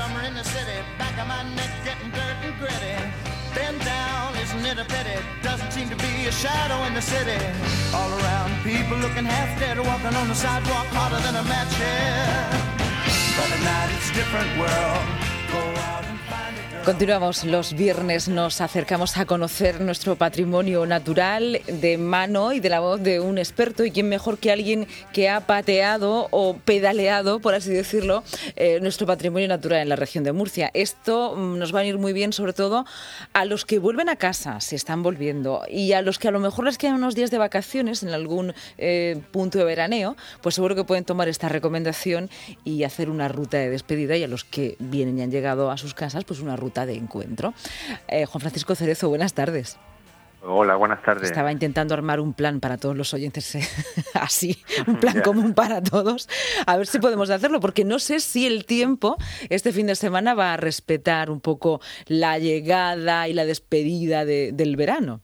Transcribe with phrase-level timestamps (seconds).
[0.00, 2.96] summer in the city, back of my neck getting dirt and gritty.
[3.54, 5.18] Been down, isn't it a pity?
[5.42, 7.40] Doesn't seem to be a shadow in the city.
[7.92, 12.46] All around, people looking half dead, walking on the sidewalk harder than a match here.
[13.36, 15.04] But at night it's different world.
[15.52, 16.09] Go out
[16.84, 17.44] Continuamos.
[17.44, 23.02] Los viernes, nos acercamos a conocer nuestro patrimonio natural de mano y de la voz
[23.02, 23.84] de un experto.
[23.84, 28.24] Y quién mejor que alguien que ha pateado o pedaleado, por así decirlo,
[28.56, 30.70] eh, nuestro patrimonio natural en la región de Murcia.
[30.72, 32.86] Esto mm, nos va a ir muy bien sobre todo
[33.34, 36.40] a los que vuelven a casa, se están volviendo, y a los que a lo
[36.40, 40.74] mejor les quedan unos días de vacaciones en algún eh, punto de veraneo, pues seguro
[40.74, 42.30] que pueden tomar esta recomendación
[42.64, 44.16] y hacer una ruta de despedida.
[44.16, 46.94] Y a los que vienen y han llegado a sus casas, pues una ruta de
[46.94, 47.52] encuentro.
[48.08, 49.78] Eh, Juan Francisco Cerezo, buenas tardes.
[50.42, 51.24] Hola, buenas tardes.
[51.24, 53.60] Estaba intentando armar un plan para todos los oyentes eh,
[54.14, 54.56] así,
[54.86, 56.28] un plan común para todos.
[56.66, 59.18] A ver si podemos hacerlo, porque no sé si el tiempo
[59.50, 64.52] este fin de semana va a respetar un poco la llegada y la despedida de-
[64.54, 65.20] del verano.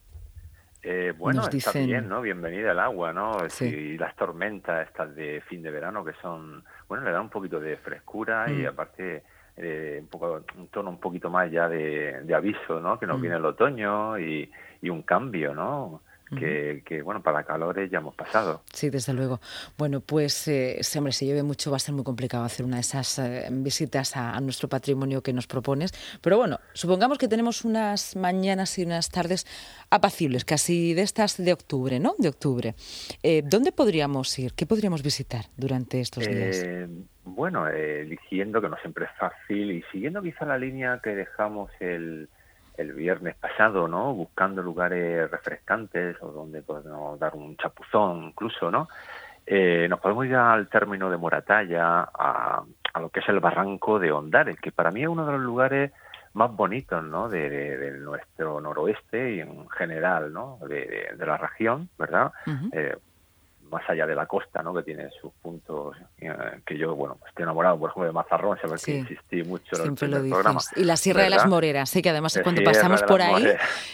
[0.82, 2.20] Eh, bueno, Nos está dicen- bien, ¿no?
[2.20, 3.38] Bienvenida al agua, ¿no?
[3.48, 3.64] Sí.
[3.64, 7.58] Y las tormentas estas de fin de verano que son, bueno, le dan un poquito
[7.58, 8.66] de frescura y Mm.
[8.66, 9.24] aparte
[9.56, 12.98] eh, un poco un tono un poquito más ya de, de aviso, ¿no?
[12.98, 13.22] Que nos Mm.
[13.22, 14.50] viene el otoño y,
[14.82, 16.02] y un cambio, ¿no?
[16.36, 18.62] Que, que, bueno, para calores ya hemos pasado.
[18.72, 19.40] Sí, desde luego.
[19.78, 22.78] Bueno, pues, eh, sí, hombre, si llueve mucho va a ser muy complicado hacer una
[22.78, 25.92] de esas eh, visitas a, a nuestro patrimonio que nos propones.
[26.20, 29.46] Pero bueno, supongamos que tenemos unas mañanas y unas tardes
[29.88, 32.16] apacibles, casi de estas de octubre, ¿no?
[32.18, 32.74] De octubre.
[33.22, 34.52] Eh, ¿Dónde podríamos ir?
[34.54, 36.66] ¿Qué podríamos visitar durante estos días?
[37.28, 41.70] Bueno, eh, eligiendo, que no siempre es fácil, y siguiendo quizá la línea que dejamos
[41.80, 42.28] el,
[42.76, 44.14] el viernes pasado, ¿no?
[44.14, 48.88] Buscando lugares refrescantes o donde podemos dar un chapuzón incluso, ¿no?
[49.44, 52.62] Eh, nos podemos ir al término de Moratalla, a,
[52.94, 55.40] a lo que es el barranco de Ondares, que para mí es uno de los
[55.40, 55.92] lugares
[56.34, 57.28] más bonitos, ¿no?
[57.28, 60.58] De, de- de nuestro noroeste y en general, ¿no?
[60.68, 62.30] De, de- la región, ¿verdad?
[62.72, 62.96] Eh,
[63.70, 64.72] más allá de la costa, ¿no?
[64.74, 66.32] Que tiene sus puntos eh,
[66.64, 68.92] que yo, bueno, estoy enamorado, por ejemplo, de Mazarrón, saber Sí.
[68.92, 70.32] que insistí mucho en el Siempre lo dices.
[70.34, 70.60] programa.
[70.76, 71.46] Y la Sierra de las.
[71.46, 73.46] Moreras, sé que además cuando pasamos por ahí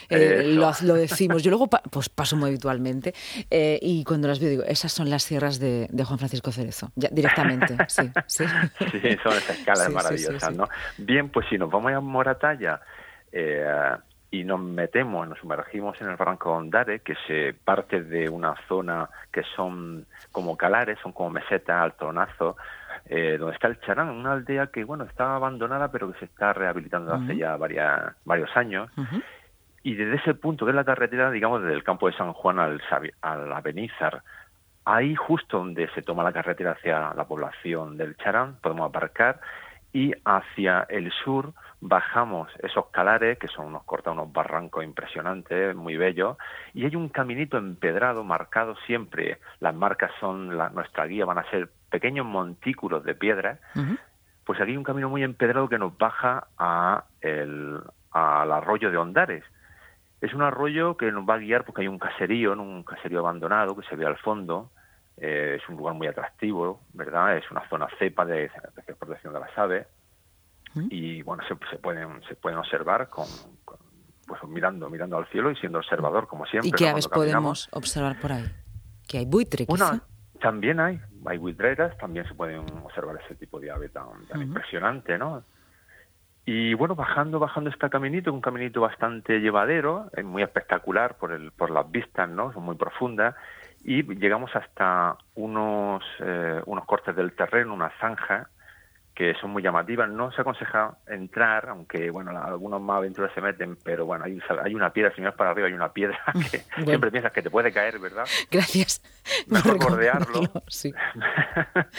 [0.08, 1.42] eh, lo, decimos.
[1.42, 3.14] Yo luego pa- pues paso muy habitualmente
[3.50, 6.90] eh, y cuando las veo digo, esas son las sierras de, de Juan Francisco Cerezo,
[6.96, 8.44] ya, directamente, sí, sí.
[8.90, 10.56] Sí, son esas escalas Sí, sí, maravillosas, sí, sí.
[10.56, 10.68] ¿no?
[10.98, 12.80] Bien, pues si nos vamos a Moratalla
[13.32, 13.66] eh,
[14.32, 18.54] y nos metemos, nos sumergimos en el barranco de Ondare, que se parte de una
[18.66, 22.56] zona que son como calares, son como mesetas, altonazos,
[23.04, 26.54] eh, donde está el Charán, una aldea que, bueno, está abandonada, pero que se está
[26.54, 28.90] rehabilitando hace ya varias, varios años.
[29.82, 32.58] Y desde ese punto, que es la carretera, digamos, desde el campo de San Juan
[32.58, 32.80] al,
[33.20, 34.22] al Abenizar,
[34.86, 39.40] ahí justo donde se toma la carretera hacia la población del Charán, podemos aparcar
[39.92, 41.52] y hacia el sur
[41.84, 46.36] bajamos esos calares, que son unos corta unos barrancos impresionantes, muy bellos,
[46.74, 51.50] y hay un caminito empedrado marcado siempre, las marcas son la- nuestra guía, van a
[51.50, 53.58] ser pequeños montículos de piedra,
[54.44, 57.80] pues aquí hay un camino muy empedrado que nos baja a el,
[58.12, 59.44] al arroyo de Ondares.
[60.20, 62.62] Es un arroyo que nos va a guiar porque hay un caserío, ¿no?
[62.62, 64.70] un caserío abandonado que se ve al fondo.
[65.16, 67.36] Eh, es un lugar muy atractivo, ¿verdad?
[67.36, 68.50] Es una zona cepa de,
[68.86, 69.86] de protección de las aves.
[70.74, 70.86] ¿Mm?
[70.90, 73.26] Y bueno, se, se pueden se pueden observar con,
[73.64, 73.78] con-
[74.26, 76.68] pues mirando mirando al cielo y siendo observador como siempre.
[76.68, 78.44] ¿Y qué aves podemos observar por ahí?
[79.06, 79.88] Que hay buitre, quizá.
[79.90, 80.02] Bueno,
[80.40, 85.18] también hay, hay buitreras, también se pueden observar ese tipo de ave tan, tan impresionante,
[85.18, 85.44] ¿no?
[86.44, 91.52] Y bueno, bajando, bajando este caminito, un caminito bastante llevadero, es muy espectacular por el,
[91.52, 92.52] por las vistas, ¿no?
[92.52, 93.36] Son muy profundas.
[93.84, 98.48] Y llegamos hasta unos, eh, unos cortes del terreno, una zanja,
[99.14, 100.08] que son muy llamativas.
[100.08, 104.74] No se aconseja entrar, aunque bueno, algunos más aventureros se meten, pero bueno, hay, hay
[104.74, 106.18] una piedra, si miras para arriba hay una piedra
[106.50, 106.86] que Bueno.
[106.86, 108.24] siempre piensas que te puede caer, ¿verdad?
[108.50, 109.02] Gracias.
[109.48, 110.40] Mejor bordearlo.
[110.68, 110.92] Sí,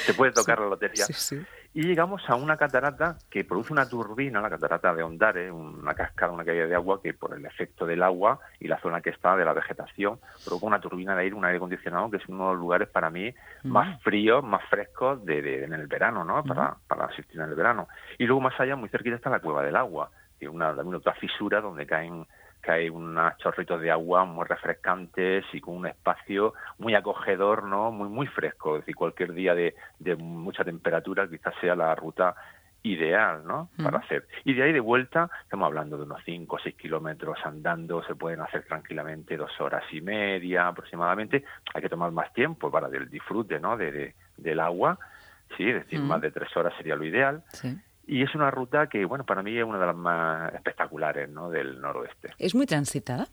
[0.05, 1.05] te puede tocar la lotería.
[1.05, 1.45] sí, sí.
[1.75, 6.31] Y llegamos a una catarata que produce una turbina, la catarata de Ondare, una cascada,
[6.31, 9.35] una caída de agua que por el efecto del agua y la zona que está
[9.35, 12.51] de la vegetación provoca una turbina de aire, un aire acondicionado que es uno de
[12.53, 13.33] los lugares para mí
[13.63, 16.43] más fríos, más frescos de, de- en el verano, ¿no?
[16.43, 17.87] Para, para asistir en el verano.
[18.19, 20.95] Y luego más allá, muy cerquita está la cueva del agua, que es una, también
[20.97, 22.27] otra fisura donde caen
[22.63, 27.91] cae unos chorritos de agua muy refrescantes y con un espacio muy acogedor, ¿no?
[27.91, 32.33] Muy muy fresco, es decir, cualquier día de, de mucha temperatura quizás sea la ruta
[32.85, 33.69] ideal, ¿no?
[33.77, 34.05] Para Ujú.
[34.05, 34.27] hacer.
[34.43, 38.15] Y de ahí de vuelta, estamos hablando de unos 5 o 6 kilómetros andando, se
[38.15, 41.43] pueden hacer tranquilamente dos horas y media aproximadamente.
[41.73, 43.77] Hay que tomar más tiempo para el disfrute, ¿no?
[43.77, 44.97] De, de- del agua,
[45.57, 46.07] sí, es decir, Ujú.
[46.09, 47.43] más de tres horas sería lo ideal.
[47.49, 47.77] sí.
[48.05, 51.49] Y es una ruta que, bueno, para mí es una de las más espectaculares ¿no?
[51.49, 52.31] del noroeste.
[52.37, 53.27] ¿Es muy transitada?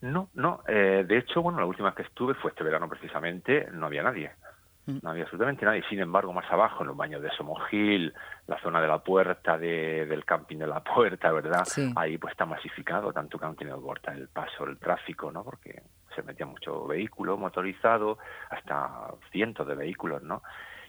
[0.00, 0.62] No, no.
[0.68, 4.02] Eh, de hecho, bueno, la última vez que estuve fue este verano precisamente, no había
[4.02, 4.30] nadie.
[4.86, 4.98] Mm.
[5.02, 5.82] No había absolutamente nadie.
[5.88, 8.14] Sin embargo, más abajo, en los baños de Somogil,
[8.46, 11.66] la zona de la puerta, de, del camping de la puerta, ¿verdad?
[11.96, 15.42] Ahí pues está masificado, tanto que han tenido que cortar el paso, el tráfico, ¿no?
[15.42, 15.82] Porque
[16.14, 18.18] se metía mucho vehículo motorizado,
[18.50, 20.42] hasta cientos de vehículos, ¿no?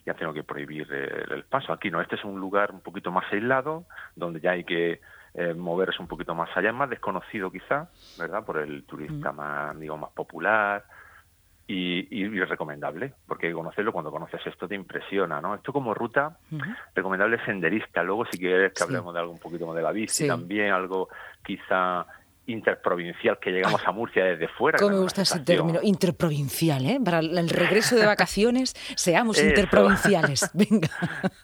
[0.10, 1.72] Ya tengo que prohibir el, paso.
[1.72, 3.86] Aquí no, este es un lugar un poquito más aislado,
[4.16, 5.02] donde ya hay que
[5.36, 8.44] eh, moverse un poquito más allá, es más desconocido quizá, ¿verdad?
[8.44, 10.84] Por el turista más, digo, más popular
[11.68, 15.54] y, y, recomendable, porque conocerlo cuando conoces esto te impresiona, ¿no?
[15.54, 16.40] Esto como ruta,
[16.96, 18.02] recomendable senderista.
[18.02, 21.10] Luego si quieres que hablemos de algo un poquito más de la bici, también algo
[21.46, 22.08] quizá
[22.50, 24.78] interprovincial que llegamos a Murcia desde fuera.
[24.78, 25.80] ¿Cómo me gusta ese término?
[25.82, 27.00] Interprovincial, ¿eh?
[27.04, 30.50] Para el regreso de vacaciones, seamos interprovinciales.
[30.54, 30.90] Venga.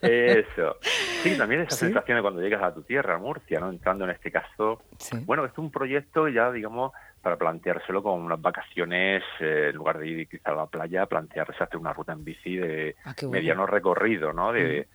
[0.01, 0.77] Eso.
[1.23, 3.69] Sí, también esa sensación de cuando llegas a tu tierra, a Murcia, ¿no?
[3.69, 4.81] Entrando en este caso.
[5.25, 6.91] Bueno, esto es un proyecto ya, digamos,
[7.21, 11.63] para planteárselo con unas vacaciones, eh, en lugar de ir quizá a la playa, plantearse
[11.63, 14.51] hacer una ruta en bici de ah, mediano recorrido, ¿no?
[14.51, 14.87] De,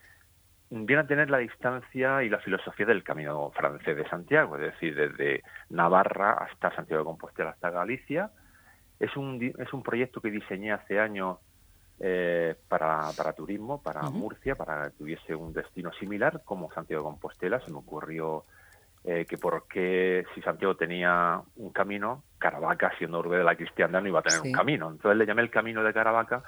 [0.70, 4.94] viene a tener la distancia y la filosofía del camino francés de Santiago, es decir,
[4.94, 8.30] desde Navarra hasta Santiago de Compostela hasta Galicia.
[8.98, 11.38] Es un, es un proyecto que diseñé hace años
[11.98, 17.10] eh, para, para turismo, para Murcia, para que tuviese un destino similar como Santiago de
[17.10, 17.60] Compostela.
[17.60, 18.44] Se me ocurrió
[19.02, 24.08] eh, que porque si Santiago tenía un camino, Caravaca, siendo urbe de la cristiandad, no
[24.08, 24.90] iba a tener un camino.
[24.90, 26.42] Entonces le llamé el camino de Caravaca,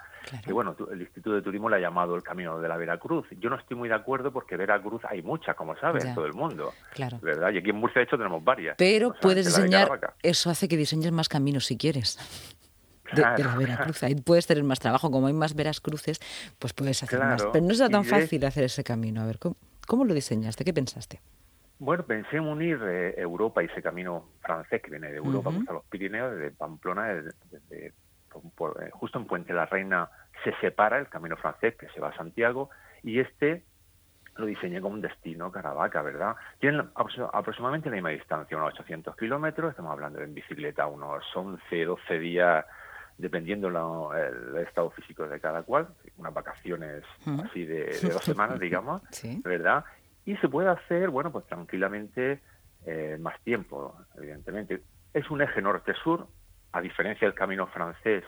[0.46, 3.26] y bueno, el Instituto de Turismo le ha llamado el camino de la Veracruz.
[3.38, 6.34] Yo no estoy muy de acuerdo porque Veracruz hay muchas, como sabes, en todo el
[6.34, 6.72] mundo.
[6.92, 7.18] Claro.
[7.22, 7.50] ¿Verdad?
[7.52, 8.76] Y aquí en Murcia, de hecho, tenemos varias.
[8.76, 12.18] Pero puedes diseñar, eso hace que diseñes más caminos si quieres.
[13.14, 14.02] De, la Veracruz.
[14.02, 15.10] Ahí puedes tener más trabajo.
[15.10, 16.20] Como hay más Veracruces,
[16.58, 17.46] pues puedes hacer más.
[17.50, 19.22] Pero no es tan fácil hacer ese camino.
[19.22, 19.56] A ver, ¿cómo,
[19.86, 20.64] ¿cómo lo diseñaste?
[20.64, 21.20] ¿Qué pensaste?
[21.82, 25.72] Bueno, pensé en unir eh, Europa y ese camino francés que viene de Europa hasta
[25.72, 27.32] los Pirineos, desde Pamplona, desde,
[27.70, 27.92] eh,
[28.92, 30.08] justo en Puente la Reina
[30.44, 32.70] se separa el camino francés que se va a Santiago
[33.02, 33.64] y este
[34.36, 36.36] lo diseñé como un destino Caravaca, ¿verdad?
[36.60, 41.84] Tienen aproximadamente la misma distancia, unos 800 kilómetros, estamos hablando de en bicicleta unos 11,
[41.84, 42.64] 12 días,
[43.18, 43.66] dependiendo
[44.14, 47.02] el estado físico de cada cual, unas vacaciones
[47.44, 49.02] así de, de, dos semanas, digamos,
[49.42, 49.84] ¿verdad?
[50.24, 52.40] Y se puede hacer, bueno, pues tranquilamente
[52.86, 54.82] eh, más tiempo, evidentemente.
[55.12, 56.26] Es un eje norte-sur,
[56.72, 58.24] a diferencia del camino francés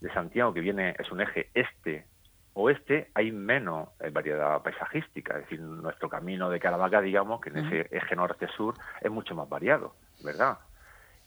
[0.00, 5.34] de Santiago, que viene, es un eje este-oeste, hay menos eh, variedad paisajística.
[5.34, 9.48] Es decir, nuestro camino de Caravaca, digamos, que en ese eje norte-sur es mucho más
[9.48, 10.58] variado, ¿verdad?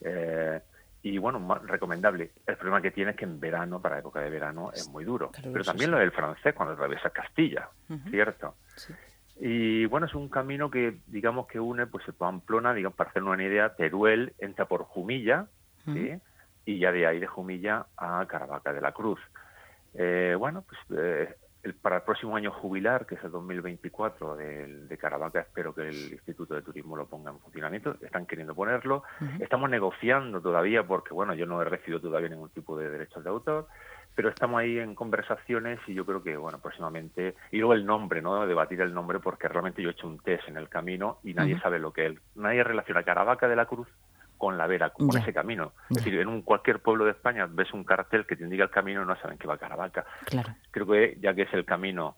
[0.02, 0.62] Eh,
[1.02, 2.32] y bueno, más recomendable.
[2.48, 5.32] El problema que tiene es que en verano, para época de verano, es muy duro.
[5.42, 7.70] Pero también lo del francés cuando atraviesa Castilla,
[8.10, 8.56] ¿cierto?
[8.76, 8.94] Sí.
[9.40, 13.44] Y bueno, es un camino que, digamos, que une, pues, Pamplona, digamos, para hacer una
[13.44, 15.48] idea, Teruel entra por Jumilla,
[15.86, 16.14] ¿sí?
[16.66, 19.20] Y ya de ahí de Jumilla a Caravaca de la Cruz.
[19.94, 21.36] Eh, bueno, pues eh,
[21.74, 26.14] para el próximo año jubilar, que es el 2024 de, de, Caravaca, espero que el
[26.14, 27.96] Instituto de Turismo lo ponga en funcionamiento.
[28.02, 29.04] Están queriendo ponerlo.
[29.40, 33.30] Estamos negociando todavía porque, bueno, yo no he recibido todavía ningún tipo de derechos de
[33.30, 33.68] autor
[34.16, 38.22] pero estamos ahí en conversaciones y yo creo que, bueno, próximamente, y luego el nombre,
[38.22, 38.48] ¿no?
[38.48, 41.60] Debatir el nombre porque realmente yo he hecho un test en el camino y nadie
[41.60, 42.14] sabe lo que es.
[42.36, 43.88] Nadie relaciona Caravaca de la Cruz
[44.38, 45.74] con la Vera, con ese camino.
[45.90, 48.70] Es decir, en un, cualquier pueblo de España ves un cartel que te indica el
[48.70, 50.06] camino y no saben que va a Caravaca.
[50.26, 50.54] Claro.
[50.72, 52.16] Creo que ya que es el camino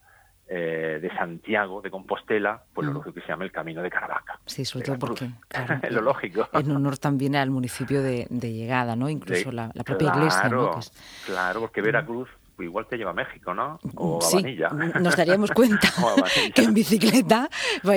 [0.50, 4.40] eh, de Santiago, de Compostela, pues lo lógico que se llama el Camino de Caravaca.
[4.46, 5.30] Sí, sobre todo porque,
[5.84, 6.48] es lo lógico.
[6.54, 9.10] En honor también al municipio de, llegada, ¿no?
[9.10, 10.80] Incluso la, propia iglesia, ¿no?
[11.26, 13.80] Claro, porque Veracruz pues igual te lleva a México, ¿no?
[13.96, 14.58] O a sí,
[15.00, 15.90] Nos daríamos cuenta
[16.56, 17.50] que en bicicleta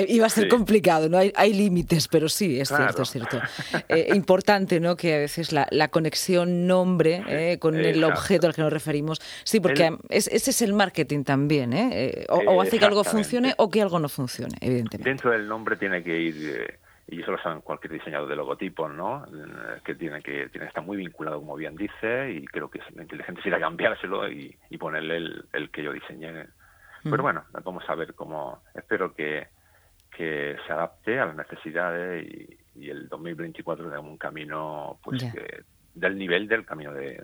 [0.07, 1.17] iba a ser complicado, ¿no?
[1.17, 3.39] Hay, hay límites, pero sí, es cierto, es cierto.
[3.89, 4.95] Eh, importante, ¿no?
[4.95, 9.59] Que a veces la, conexión nombre eh, con el objeto al que nos referimos, sí,
[9.59, 11.89] porque ese es el marketing también, ¿eh?
[11.91, 15.09] eh o, hace que algo funcione o que algo no funcione, evidentemente.
[15.09, 16.79] Dentro del nombre tiene que ir
[17.11, 19.25] y eso lo saben cualquier diseñador de logotipos, ¿no?
[19.25, 22.85] Eh, que tiene que tiene está muy vinculado, como bien dice, y creo que es
[22.89, 25.17] inteligente sería cambiárselo y, y ponerle
[25.51, 26.45] el, que yo diseñé.
[27.03, 28.63] Pero bueno, vamos a ver cómo.
[28.73, 29.47] Espero que,
[30.15, 32.25] que se adapte a las necesidades
[32.75, 35.21] y, el 2024 de un camino pues
[35.93, 37.21] del nivel del camino de,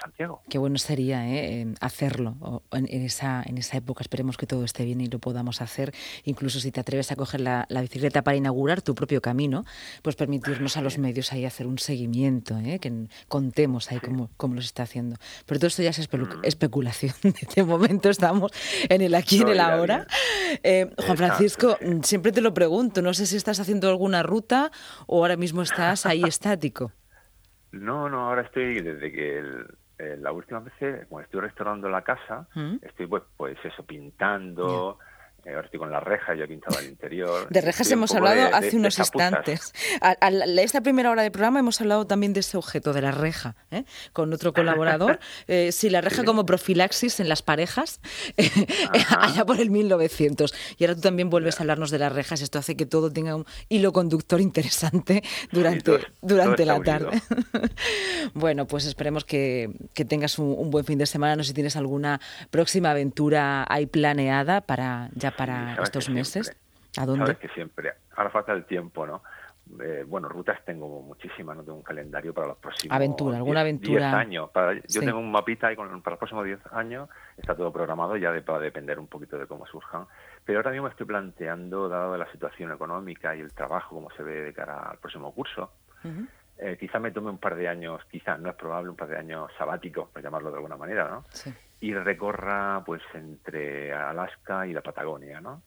[0.00, 0.42] Santiago.
[0.48, 1.74] Qué bueno sería ¿eh?
[1.80, 4.02] hacerlo en, esa, en esa época.
[4.02, 5.92] Esperemos que todo esté bien y lo podamos hacer.
[6.24, 9.64] Incluso si te atreves a coger la, bicicleta para inaugurar tu propio camino,
[10.02, 12.78] pues permitirnos a los medios ahí hacer un seguimiento, ¿eh?
[12.78, 15.16] que contemos ahí cómo, cómo lo está haciendo.
[15.46, 16.44] Pero todo esto ya es mm.
[16.44, 17.14] especulación.
[17.56, 18.52] De momento estamos
[18.88, 20.06] en el aquí y en el ahora.
[20.62, 24.70] Eh, Juan Francisco, siempre te lo pregunto, no sé si estás haciendo alguna ruta
[25.06, 26.92] o ahora mismo estás ahí estático.
[27.72, 29.42] No, no, ahora estoy desde que
[29.98, 30.72] eh, la última vez,
[31.08, 32.76] cuando estoy restaurando la casa, ¿Mm?
[32.82, 34.98] estoy pues, pues eso, pintando,
[35.46, 37.48] ahora estoy con las rejas, yo he pintado el interior.
[37.48, 39.72] De rejas hemos hablado hace unos instantes.
[40.00, 40.12] A,
[40.58, 43.84] esta primera hora de programa hemos hablado también de ese objeto, de la reja, ¿eh?
[44.12, 45.18] con otro colaborador.
[45.46, 48.00] Eh, sí, la reja como profilaxis en las parejas,
[49.18, 50.54] allá por el 1900.
[50.76, 52.42] Y ahora tú también vuelves a hablarnos de las rejas.
[52.42, 57.22] Esto hace que todo tenga un hilo conductor interesante durante, durante la tarde.
[58.34, 59.70] bueno, pues esperemos que,
[60.08, 61.36] tengas un, un, buen fin de semana.
[61.36, 66.56] No sé si tienes alguna próxima aventura ahí planeada para ya para estos meses?
[66.96, 67.26] ¿A dónde?
[67.26, 69.22] Sabes que siempre, ahora falta el tiempo, ¿no?
[69.80, 74.08] Eh, bueno, rutas tengo muchísimas, no tengo un calendario para los próximos aventura, alguna aventura.
[74.08, 74.50] 10 años.
[74.88, 78.32] yo tengo un mapita y con, para los próximos 10 años está todo programado ya
[78.32, 80.06] de, para depender un poquito de cómo surjan.
[80.44, 84.40] Pero ahora mismo estoy planteando, dado la situación económica y el trabajo, como se ve
[84.42, 85.70] de cara al próximo curso,
[86.56, 89.18] eh, quizá me tome un par de años, quizá no es probable, un par de
[89.18, 91.24] años sabáticos, por llamarlo de alguna manera, ¿no?
[91.30, 95.62] Sí y recorra pues entre Alaska y la Patagonia, ¿no?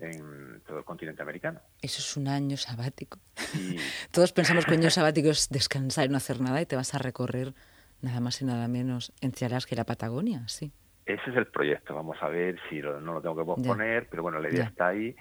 [0.00, 1.60] En todo el continente americano.
[1.80, 3.18] Eso es un año sabático.
[4.12, 6.94] Todos pensamos que un año sabático es descansar y no hacer nada y te vas
[6.94, 7.54] a recorrer
[8.00, 10.72] nada más y nada menos entre Alaska y la Patagonia, sí.
[11.04, 11.94] Ese es el proyecto.
[11.94, 15.14] Vamos a ver si no lo tengo que posponer, pero bueno, la idea está ahí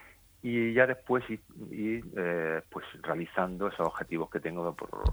[0.43, 5.03] y ya después ir, eh, pues realizando esos objetivos que tengo por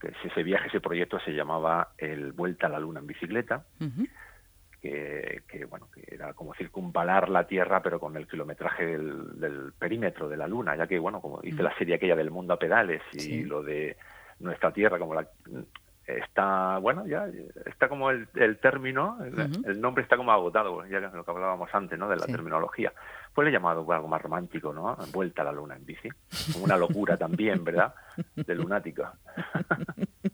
[0.00, 3.64] que ese viaje, ese proyecto se llamaba el Vuelta a la Luna en bicicleta
[4.80, 10.36] que, bueno que era como circunvalar la Tierra pero con el kilometraje del, perímetro de
[10.36, 13.42] la Luna ya que bueno como dice la serie aquella del mundo a pedales y
[13.42, 13.96] lo de
[14.38, 15.26] nuestra Tierra como la
[16.06, 17.28] está bueno ya
[17.66, 18.28] está como el,
[18.60, 22.26] término el, nombre está como agotado ya que lo que hablábamos antes no de la
[22.26, 22.92] terminología
[23.38, 26.08] pues le he llamado algo más romántico no vuelta a la luna en bici
[26.60, 27.94] una locura también verdad
[28.34, 29.04] de lunático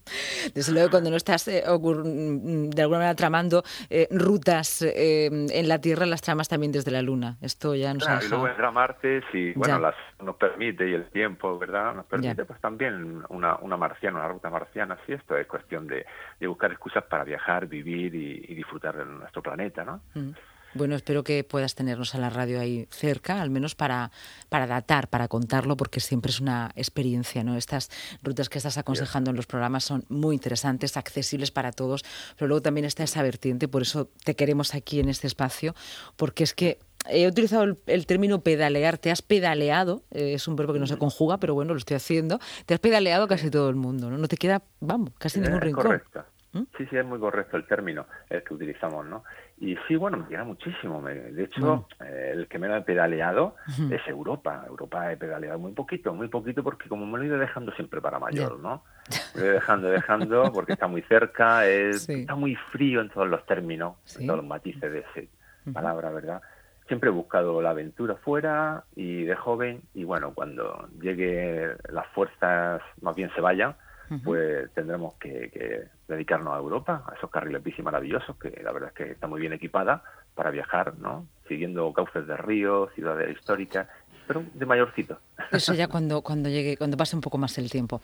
[0.55, 5.81] desde luego cuando no estás eh, de alguna manera tramando eh, rutas eh, en la
[5.81, 7.37] Tierra, las tramas también desde la Luna.
[7.41, 11.07] Esto ya nos claro, Y luego en Marte, si bueno, las, nos permite y el
[11.11, 11.95] tiempo, ¿verdad?
[11.95, 14.99] Nos permite, pues también una, una marciana, una ruta marciana.
[15.07, 16.05] Sí, esto es cuestión de,
[16.47, 20.01] buscar excusas para viajar, vivir y, disfrutar de nuestro planeta, ¿no?
[20.15, 20.31] Mm.
[20.75, 24.11] Bueno, espero que puedas tenernos a la radio ahí cerca, al menos para,
[24.49, 27.57] para datar, para contarlo, porque siempre es una experiencia, ¿no?
[27.57, 27.91] Estas
[28.25, 32.05] rutas que estás aconsejando en los programas son muy interesantes, accesibles para todos,
[32.37, 35.77] pero luego también está esa vertiente, por eso te queremos aquí en este espacio,
[36.17, 40.73] porque es que he utilizado el, término pedalear, te has pedaleado, eh, es un verbo
[40.73, 43.77] que no se conjuga, pero bueno, lo estoy haciendo, te has pedaleado casi todo el
[43.77, 44.19] mundo, ¿no?
[44.19, 45.85] No te queda, vamos, casi ningún rincón.
[45.85, 46.25] Correcto.
[46.55, 46.63] ¿Mm?
[46.79, 49.25] Sí, sí, es muy correcto el término el que utilizamos, ¿no?
[49.59, 51.03] Y sí, bueno, me queda muchísimo.
[51.03, 53.57] de hecho, eh, el que me lo he pedaleado
[53.91, 54.65] es Europa.
[54.67, 58.01] Europa he pedaleado muy poquito, muy poquito, porque como me lo he ido dejando siempre
[58.01, 58.85] para mayor, ¿no?
[59.35, 63.29] Me lo he ido dejando, dejando, porque está muy cerca, está muy frío en todos
[63.29, 66.41] los términos, en todos los matices de esa palabra, ¿verdad?
[66.87, 72.81] Siempre he buscado la aventura fuera y de joven, y bueno, cuando llegue las fuerzas
[73.01, 73.75] más bien se vayan,
[74.23, 78.95] pues tendremos que, dedicarnos a Europa, a esos carriles bici maravillosos, que la verdad es
[78.95, 80.03] que está muy bien equipada
[80.35, 81.27] para viajar, ¿no?
[81.49, 83.89] Siguiendo cauces de ríos, ciudades históricas
[84.27, 85.19] pero de mayorcito.
[85.51, 88.01] Eso ya cuando, cuando llegue, cuando pase un poco más el tiempo.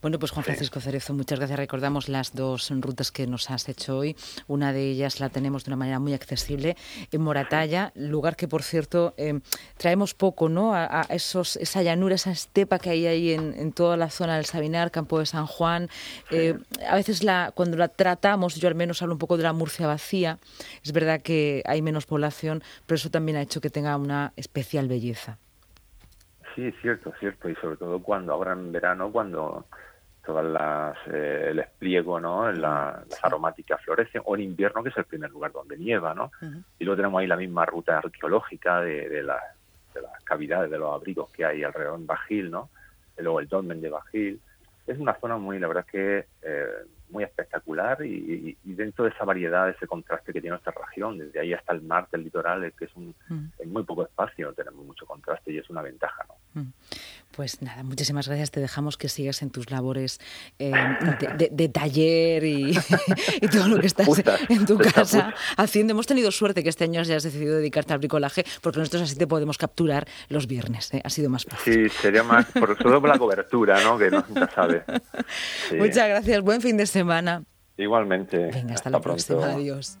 [0.00, 1.58] Bueno, pues Juan Francisco Cerezo, muchas gracias.
[1.58, 4.16] Recordamos las dos rutas que nos has hecho hoy.
[4.46, 6.76] Una de ellas la tenemos de una manera muy accesible
[7.10, 9.40] en Moratalla, lugar que por cierto eh,
[9.76, 10.74] traemos poco, ¿no?
[10.74, 14.90] A, esos, esa llanura, esa estepa que hay ahí en, toda la zona del Sabinar,
[14.90, 15.88] Campo de San Juan.
[16.30, 19.52] Eh, a veces la, cuando la tratamos, yo al menos hablo un poco de la
[19.52, 20.38] Murcia vacía,
[20.82, 24.88] es verdad que hay menos población, pero eso también ha hecho que tenga una especial
[24.88, 25.38] belleza.
[26.54, 27.48] Sí, cierto, cierto.
[27.48, 29.66] Y sobre todo cuando ahora en verano, cuando
[30.24, 32.50] todas las eh, el espliego, ¿no?
[32.50, 36.30] las aromáticas florecen, o en invierno, que es el primer lugar donde nieva, ¿no?
[36.78, 39.42] Y luego tenemos ahí la misma ruta arqueológica de, de, las
[40.24, 42.70] cavidades, de los abrigos que hay alrededor en Bajil, ¿no?
[43.18, 44.40] Y luego el dolmen de Bajil.
[44.86, 46.66] Es una zona muy, la verdad que eh,
[47.14, 51.54] muy espectacular y, dentro de esa variedad, ese contraste que tiene nuestra región, desde ahí
[51.54, 55.06] hasta el mar, el litoral, es que es un, en muy poco espacio tenemos mucho
[55.06, 56.66] contraste y es una ventaja, ¿no?
[57.36, 58.50] Pues nada, muchísimas gracias.
[58.50, 60.20] Te dejamos que sigas en tus labores
[60.58, 60.72] eh,
[61.50, 62.74] de, taller y,
[63.50, 64.08] todo lo que estás
[64.48, 65.92] en tu casa haciendo.
[65.92, 69.26] Hemos tenido suerte que este año hayas decidido dedicarte al bricolaje, porque nosotros así te
[69.26, 70.92] podemos capturar los viernes.
[70.94, 71.00] ¿eh?
[71.04, 71.90] Ha sido más fácil.
[71.90, 73.98] Sí, sería más, por todo por la cobertura, ¿no?
[73.98, 74.84] que no se sabe.
[75.76, 76.40] Muchas gracias.
[76.42, 77.42] Buen fin de semana.
[77.76, 78.50] Igualmente.
[78.52, 79.46] Venga, hasta, la próxima.
[79.46, 79.98] Adiós.